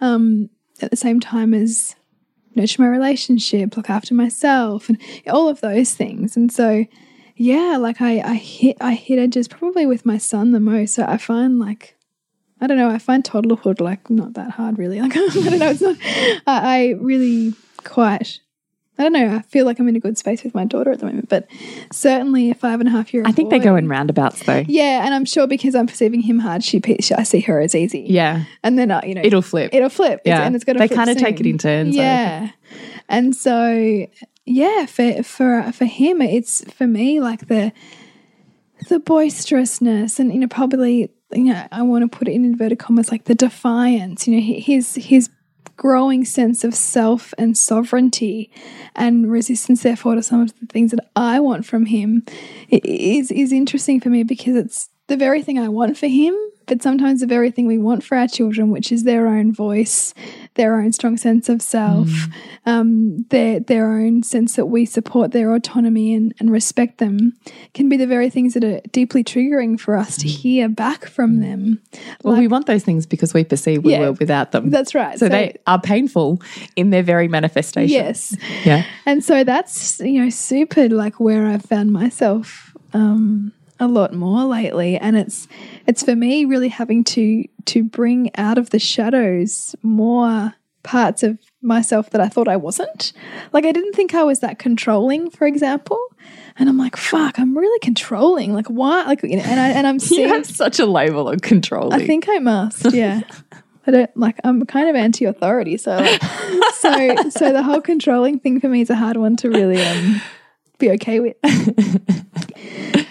[0.00, 0.50] Um,
[0.82, 1.94] at the same time as
[2.54, 6.36] nurture my relationship, look after myself, and all of those things.
[6.36, 6.84] And so,
[7.42, 10.92] yeah, like I, I hit, I hit edges probably with my son the most.
[10.94, 11.96] So I find like,
[12.60, 15.00] I don't know, I find toddlerhood like not that hard really.
[15.00, 15.96] Like I don't know, it's not.
[16.46, 18.40] I, I really quite.
[18.98, 19.34] I don't know.
[19.36, 21.48] I feel like I'm in a good space with my daughter at the moment, but
[21.90, 23.22] certainly a five and a half year.
[23.22, 23.32] Old.
[23.32, 24.62] I think they go in roundabouts though.
[24.68, 27.74] Yeah, and I'm sure because I'm perceiving him hard, she, she I see her as
[27.74, 28.04] easy.
[28.06, 28.44] Yeah.
[28.62, 29.70] and then uh, you know It'll flip.
[29.72, 30.20] it'll flip.
[30.26, 30.44] It's- Yeah.
[30.44, 32.50] and it's got to They kinda take it in turns, Yeah,
[33.08, 34.06] and so
[34.50, 37.72] yeah, for for for him, it's for me like the
[38.88, 42.78] the boisterousness, and you know probably you know I want to put it in inverted
[42.78, 44.26] commas like the defiance.
[44.26, 45.30] You know his his
[45.76, 48.50] growing sense of self and sovereignty
[48.96, 52.24] and resistance therefore to some of the things that I want from him
[52.68, 56.36] is is interesting for me because it's the very thing I want for him
[56.70, 60.14] but sometimes the very thing we want for our children which is their own voice
[60.54, 62.08] their own strong sense of self
[62.66, 67.34] um, their their own sense that we support their autonomy and, and respect them
[67.74, 71.40] can be the very things that are deeply triggering for us to hear back from
[71.40, 71.80] them
[72.22, 74.00] Well, we want those things because we perceive we Yeah.
[74.00, 74.70] were without them.
[74.70, 76.40] that's right so, they are painful
[76.76, 77.90] in their very manifestation.
[77.90, 78.84] yes Yeah.
[79.06, 84.44] And so that's, you know, super like where I've found myself um a lot more
[84.44, 84.96] lately.
[84.96, 85.48] And it's
[85.86, 91.38] it's for me really having to to bring out of the shadows more parts of
[91.62, 93.12] myself that I thought I wasn't.
[93.52, 95.98] Like I didn't think I was that controlling, for example.
[96.58, 98.52] And I'm like, fuck, I'm really controlling.
[98.52, 99.04] Like why?
[99.04, 102.00] Like you know, and I and I'm You have such a label of controlling.
[102.00, 103.22] I think I must, yeah.
[103.86, 106.22] I don't like I'm kind of anti authority, so like,
[106.74, 110.20] so so the whole controlling thing for me is a hard one to really um
[110.78, 111.36] be okay with.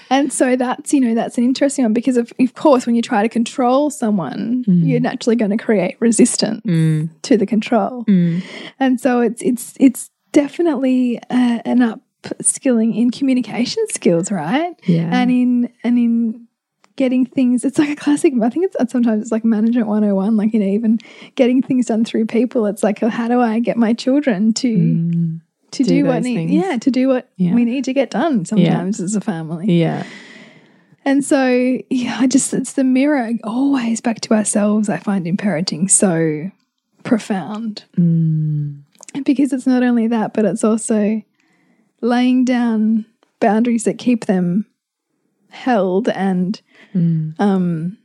[0.10, 3.02] and so that's you know that's an interesting one because of, of course when you
[3.02, 4.88] try to control someone, mm.
[4.88, 7.10] you're naturally going to create resistance mm.
[7.24, 8.44] to the control, mm.
[8.80, 14.80] and so it's it's it's definitely uh, an upskilling in communication skills, right?
[14.86, 15.10] Yeah.
[15.12, 16.48] and in and in
[16.96, 20.36] getting things it's like a classic i think it's uh, sometimes it's like management 101
[20.36, 21.00] like you know even
[21.36, 25.40] getting things done through people it's like how do i get my children to
[25.72, 26.52] to do, Do what need things.
[26.52, 27.54] yeah to do what Yeah.
[27.54, 30.04] we need to get done sometimes as a family yeah.
[31.06, 35.38] and so yeah i just it's the mirror always back to ourselves i find in
[35.38, 36.50] parenting so
[37.04, 38.82] profound Mm.
[39.26, 41.22] because it's not only that but it's also
[42.02, 43.06] laying down
[43.40, 44.66] boundaries that keep them
[45.50, 46.62] held and
[46.94, 47.36] Mm.
[47.40, 47.98] um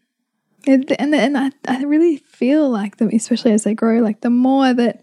[0.66, 4.31] and and, and I, I really feel like them especially as they grow like the
[4.31, 5.03] more that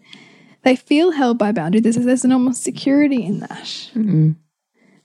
[0.62, 4.36] they feel held by boundaries there's, there's an almost security in that Mm.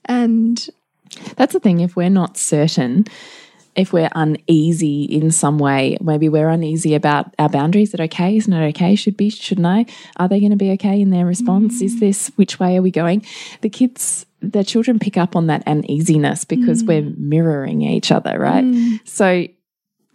[0.04, 0.68] and
[1.36, 1.80] That's the thing.
[1.80, 3.06] If we're not certain,
[3.74, 7.88] if we're uneasy in some way, maybe we're uneasy about our boundaries.
[7.88, 8.36] Is it okay?
[8.36, 8.94] Isn't it okay?
[8.94, 9.30] Should be?
[9.30, 9.86] Shouldn't I?
[10.16, 11.80] Are they going to be okay in their response?
[11.80, 12.00] Is mm-hmm.
[12.00, 13.24] this which way are we going?
[13.60, 16.88] The kids, the children pick up on that uneasiness because mm.
[16.88, 18.64] we're mirroring each other, right?
[18.64, 19.00] Mm.
[19.08, 19.54] So w-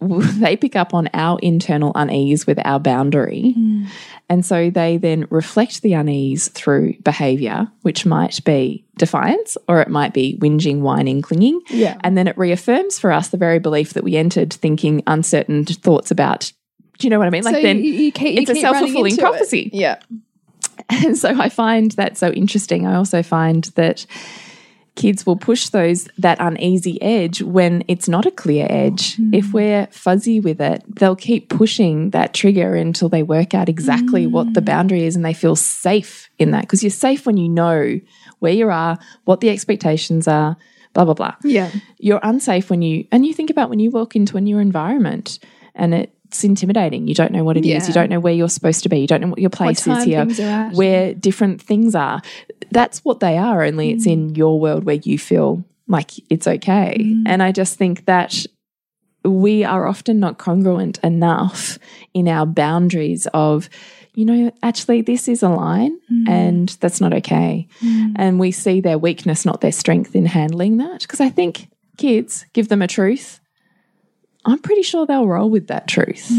[0.00, 3.52] they pick up on our internal unease with our boundary.
[3.52, 3.84] Hmm.
[4.28, 9.88] And so they then reflect the unease through behavior, which might be defiance or it
[9.88, 11.60] might be whinging, whining, clinging.
[11.68, 11.98] Yeah.
[12.02, 16.10] And then it reaffirms for us the very belief that we entered thinking uncertain thoughts
[16.10, 16.52] about.
[16.98, 17.44] Do you know what I mean?
[17.44, 19.28] Like so then you, you keep, it's a running self-fulfilling into it.
[19.28, 19.70] prophecy.
[19.72, 19.98] yeah
[20.88, 22.86] and so I find that so interesting.
[22.86, 24.06] I also find that
[24.96, 29.16] kids will push those that uneasy edge when it's not a clear edge.
[29.16, 29.34] Mm.
[29.34, 34.26] If we're fuzzy with it, they'll keep pushing that trigger until they work out exactly
[34.26, 34.66] what the mm.
[34.66, 38.00] boundary is and they feel safe in that because you're safe when you know
[38.38, 40.56] where you are, what the expectations are,
[40.94, 44.16] blah blah blah yeah you're unsafe when you and you think about when you walk
[44.16, 45.38] into a new environment
[45.74, 47.66] and it's intimidating you don't know what it is.
[47.66, 47.86] Yeah.
[47.86, 50.04] you don't know where you're supposed to be you don't know what your place is
[50.04, 50.72] here things are at.
[50.72, 52.22] where different things are
[52.74, 54.12] that's what they are only it's Mm.
[54.12, 57.22] in your world where you feel like it's okay Mm.
[57.26, 58.32] and i just think that
[59.24, 61.78] we are often not congruent enough
[62.12, 63.68] in our boundaries of
[64.14, 66.28] you know actually this is a line Mm.
[66.28, 67.66] and that's not okay
[68.16, 72.44] and we see their weakness not their strength in handling that because i think kids
[72.52, 73.40] give them a truth
[74.44, 76.30] i'm pretty sure they'll roll with that truth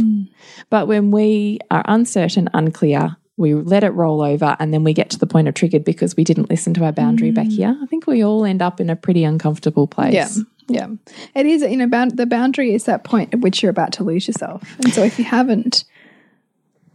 [0.69, 5.09] but when we are uncertain unclear we let it roll over and then we get
[5.09, 7.77] to the point of triggered because we didn't listen to our boundary back here.
[7.81, 10.13] I think we all end up in a pretty uncomfortable place.
[10.13, 10.29] Yeah
[10.67, 10.87] yeah.
[11.35, 14.03] It is you know bound, the boundary is that point at which you're about to
[14.03, 14.75] lose yourself.
[14.79, 15.85] And so if you haven't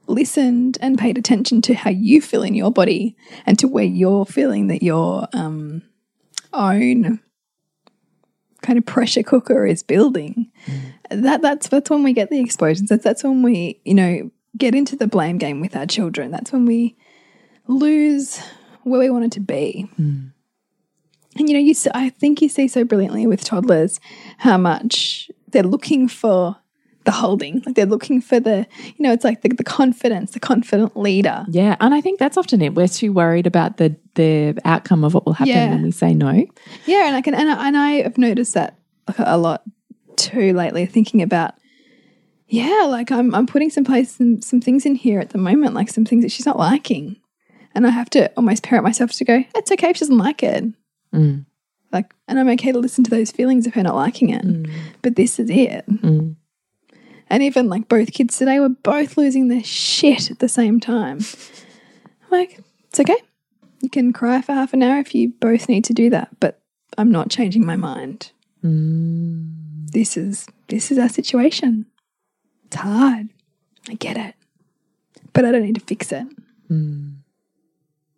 [0.07, 4.27] listened and paid attention to how you feel in your body and to where you're
[4.27, 5.83] feeling that your um,
[6.53, 7.21] own
[8.63, 10.51] kind of pressure cooker is building
[11.11, 12.89] that that's that's when we get the explosions.
[12.89, 16.53] That's that's when we you know get into the blame game with our children that's
[16.53, 16.97] when we
[17.67, 18.41] lose
[18.83, 20.27] where we wanted to be hmm.
[21.37, 24.01] and you know you I think you see so brilliantly with toddlers
[24.39, 26.57] how much they're looking for
[27.05, 30.41] the holding like they're looking for the you know it's like the, the confidence the
[30.41, 32.75] confident leader Yeah, and I think that's often it.
[32.75, 35.71] We're too worried about the the outcome of what will happen Yeah.
[35.71, 36.47] when we say no.
[36.85, 38.79] Yeah, and I can, and I, and I have noticed that
[39.19, 39.63] a lot
[40.17, 40.85] too lately.
[40.85, 41.55] Thinking about,
[42.51, 45.75] yeah, like I'm I'm putting some place some, some things in here at the moment,
[45.75, 47.17] like some things that she's not liking,
[47.75, 50.43] and I have to almost parent myself to go, it's okay if she doesn't like
[50.43, 50.65] it,
[51.15, 51.45] Mm.
[51.93, 54.45] like, and I'm okay to listen to those feelings of her not liking it,
[55.03, 55.85] but this is it.
[55.89, 56.37] Mm.
[57.29, 61.19] And even like both kids today were both losing their shit at the same time.
[62.23, 63.17] I'm like, it's okay.
[63.81, 66.61] You can cry for half an hour if you both need to do that, but
[66.99, 68.33] I'm not changing my mind.
[69.93, 71.87] This is this is our situation.
[72.71, 73.29] It's hard.
[73.89, 74.37] I get it.
[75.33, 76.25] But I don't need to fix it.
[76.69, 77.09] Hmm.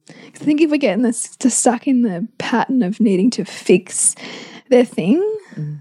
[0.07, 3.31] 'Cause I think if we get in this to stuck in the pattern of needing
[3.31, 4.15] to fix
[4.69, 5.23] their thing,
[5.55, 5.75] hmm.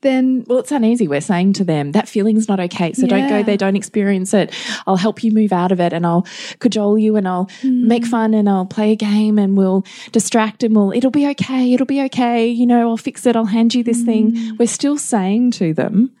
[0.00, 1.06] then Well, it's uneasy.
[1.06, 3.42] We're saying to them that feeling's not okay, so don't go Yeah.
[3.42, 3.56] there.
[3.58, 4.52] Don't experience it.
[4.86, 6.26] I'll help you move out of it, and I'll
[6.60, 7.86] cajole you, and I'll hmm.
[7.88, 10.92] make fun, and I'll play a game, and we'll distract, and we'll.
[10.92, 11.74] It'll be okay.
[11.74, 12.48] It'll be okay.
[12.48, 13.36] You know, I'll fix it.
[13.36, 14.56] I'll hand you this thing.
[14.58, 16.12] We're still saying to them,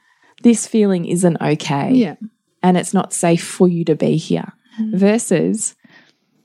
[0.42, 1.92] this feeling isn't okay.
[1.92, 2.16] yeah.
[2.62, 4.52] and it's not safe for you to be here.
[4.80, 4.96] Mm-hmm.
[4.96, 5.76] versus,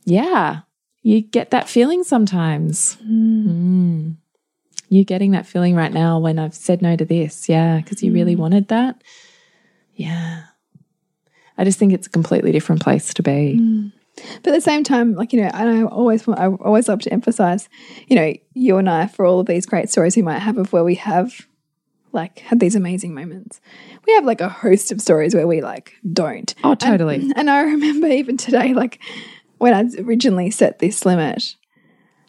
[0.03, 0.61] yeah,
[1.01, 2.97] you get that feeling sometimes.
[2.97, 3.49] Mm-hmm.
[3.49, 4.15] Mm.
[4.89, 7.47] You're getting that feeling right now when I've said no to this.
[7.47, 8.41] Yeah, because you really mm-hmm.
[8.41, 9.01] wanted that.
[9.95, 10.43] Yeah.
[11.57, 13.57] I just think it's a completely different place to be.
[13.59, 13.93] Mm.
[14.43, 16.99] But at the same time, like you know, and I always want, I always love
[17.01, 17.69] to emphasize,
[18.07, 20.73] you know, you and I for all of these great stories we might have of
[20.73, 21.47] where we have
[22.18, 23.61] like had these amazing moments.
[24.05, 26.53] We have like a host of stories where we like don't.
[26.63, 27.15] Oh, totally.
[27.15, 28.99] And, and I remember even today, like
[29.59, 31.55] when I originally set this limit,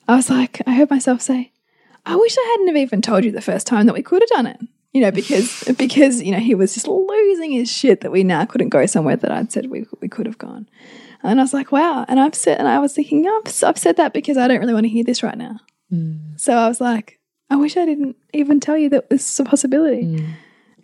[0.07, 1.53] I was like, I heard myself say,
[2.07, 4.29] I wish I hadn't have even told you the first time that we could have
[4.29, 4.61] done it.
[4.93, 8.45] You know, because because you know he was just losing his shit that we now
[8.45, 10.69] couldn't go somewhere that I'd said we we could have gone.
[11.23, 12.05] And I was like, wow.
[12.09, 14.73] And I've said, and I was thinking, I've, I've said that because I don't really
[14.73, 15.59] want to hear this right now.
[15.93, 16.39] Mm.
[16.39, 17.18] So I was like,
[17.51, 20.03] I wish I didn't even tell you that this is a possibility.
[20.05, 20.31] Mm.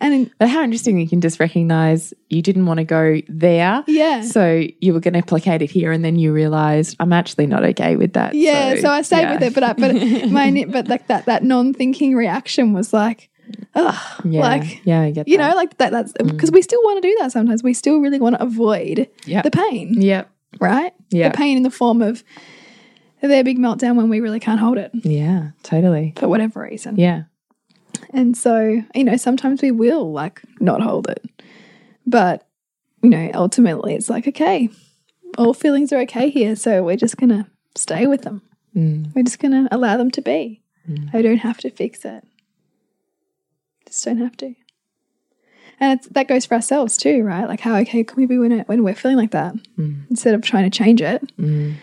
[0.00, 3.84] And in, But how interesting you can just recognize you didn't want to go there.
[3.86, 4.22] Yeah.
[4.22, 7.64] So you were going to placate it here and then you realized I'm actually not
[7.64, 8.34] okay with that.
[8.34, 9.34] yeah, so, I stayed yeah.
[9.34, 9.94] with it, but I, but
[10.30, 13.30] my but like that that non thinking reaction was like,
[13.74, 14.40] ugh, Yeah.
[14.40, 15.50] like yeah, I get you that.
[15.50, 15.92] know, like that.
[15.92, 16.28] That's mm.
[16.28, 17.30] because we still want to do that.
[17.32, 19.42] Sometimes we still really want to avoid Yeah.
[19.42, 20.30] the pain, Yep.
[20.60, 20.92] right?
[21.10, 21.28] Yeah.
[21.28, 22.24] the pain in the form of
[23.28, 26.14] their big meltdown when we really can't hold it Yeah, totally.
[26.16, 26.96] for whatever reason.
[26.96, 27.24] Yeah.
[28.10, 31.24] And so, you know, sometimes we will like not hold it.
[32.06, 32.46] But,
[33.02, 34.68] you know, ultimately it's like, okay,
[35.38, 36.56] all feelings are okay here.
[36.56, 38.42] So we're just going to stay with them.
[38.76, 39.14] Mm.
[39.14, 40.62] We're just going to allow them to be.
[40.88, 41.14] Mm.
[41.14, 42.24] I don't have to fix it.
[43.86, 44.54] Just don't have to.
[45.80, 47.48] And it's, that goes for ourselves too, right?
[47.48, 49.54] Like, how okay can we be when, it, when we're feeling like that?
[49.78, 50.08] Mm.
[50.10, 51.74] Instead of trying to change it mm.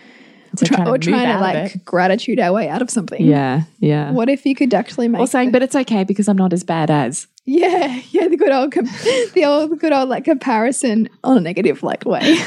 [0.56, 1.84] Try- trying to or trying to out like it.
[1.84, 3.24] gratitude our way out of something.
[3.24, 4.12] Yeah, yeah.
[4.12, 6.52] What if you could actually make or saying, the- but it's okay because I'm not
[6.52, 7.26] as bad as.
[7.44, 12.04] Yeah, yeah, the good old, the old, good old like comparison on a negative like
[12.04, 12.20] way.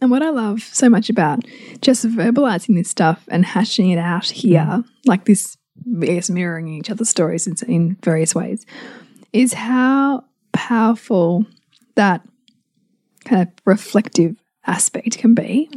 [0.00, 1.44] and what I love so much about
[1.80, 4.84] just verbalizing this stuff and hashing it out here, mm.
[5.06, 5.56] like this,
[6.02, 8.66] I guess, mirroring each other's stories in, in various ways,
[9.32, 11.46] is how powerful
[11.94, 12.26] that
[13.24, 14.36] kind of reflective
[14.66, 15.68] aspect can be.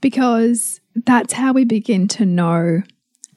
[0.00, 2.82] Because that's how we begin to know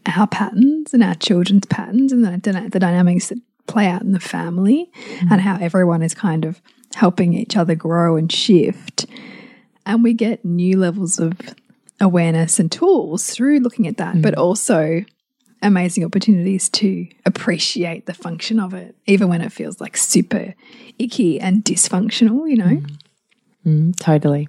[0.05, 4.19] our patterns and our children's patterns and the, the dynamics that play out in the
[4.19, 4.89] family
[5.31, 6.61] and how everyone is kind of
[6.95, 9.05] helping each other grow and shift.
[9.85, 11.33] And we get new levels of
[11.99, 15.03] awareness and tools through looking at that, but also
[15.61, 20.53] amazing opportunities to appreciate the function of it, even when it feels like super
[20.99, 22.65] icky and dysfunctional, you know?
[22.65, 22.97] Mm,
[23.67, 24.47] Mm, totally.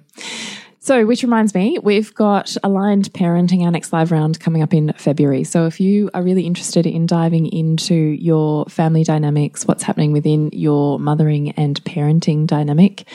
[0.81, 4.93] So, which reminds me, we've got aligned parenting, our next live round coming up in
[4.93, 5.43] February.
[5.43, 10.49] So, if you are really interested in diving into your family dynamics, what's happening within
[10.53, 13.05] your mothering and parenting dynamic,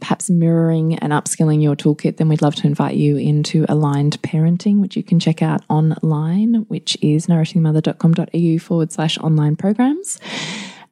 [0.00, 4.80] perhaps mirroring and upskilling your toolkit, then we'd love to invite you into aligned parenting,
[4.80, 10.20] which you can check out online, which is nourishingmother.com.au forward slash online programs.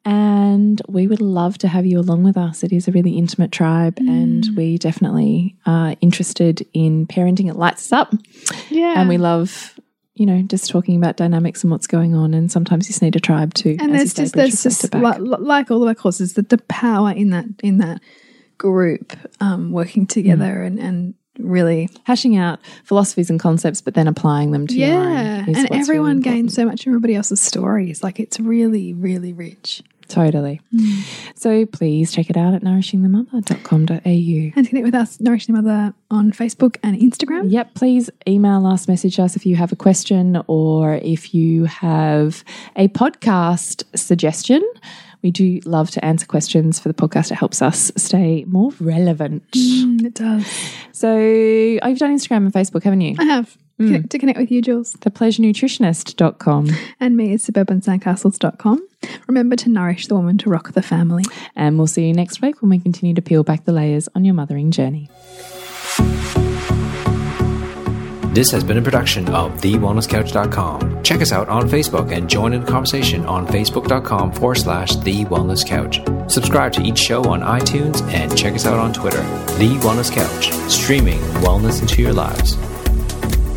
[0.06, 2.62] And we would love to have you along with us.
[2.62, 7.50] It is a really intimate tribe, and we definitely are interested in parenting.
[7.50, 8.14] It lights us up,
[8.70, 8.94] Yeah.
[9.00, 9.78] and we love,
[10.14, 12.34] you know, just talking about dynamics and what's going on.
[12.34, 13.76] And sometimes you just need a tribe too.
[13.80, 17.30] and there's just there's just like, like all of our courses that the power in
[17.30, 18.00] that in that
[18.58, 24.52] group um, working together and and really hashing out philosophies and concepts, but then applying
[24.52, 28.18] them to your yeah and everyone really gains so much from everybody else's stories like
[28.18, 30.60] it's really really rich Totally.
[31.34, 34.52] So please check it out at nourishingthemother.com.au.
[34.56, 38.88] and connect with us nourishing the mother on facebook and instagram Yep, please email us,
[38.88, 42.44] message us if you have a question or if you have
[42.76, 44.62] a podcast suggestion.
[45.22, 47.32] We do love to answer questions for the podcast.
[47.32, 49.42] It helps us stay more relevant.
[49.52, 50.46] Mm, it does
[50.92, 53.16] So, oh, you've done Instagram and Facebook, haven't you?
[53.18, 53.86] i have Hmm.
[53.88, 56.70] Connect- to connect with you jules Thepleasurenutritionist.com.
[57.00, 58.88] and me at suburbansandcastles.com
[59.28, 61.24] remember to nourish the woman to rock the family
[61.54, 64.24] And we'll see you next week when we continue to peel back the layers on
[64.24, 65.10] your mothering journey.
[68.34, 71.02] This has been a production of TheWellnessCouch.com.
[71.02, 75.24] Check us out on Facebook and join in the conversation on Facebook.com forward slash The
[75.24, 76.00] Wellness Couch.
[76.30, 79.22] Subscribe to each show on iTunes and check us out on Twitter.
[79.56, 82.58] The Wellness Couch, streaming wellness into your lives.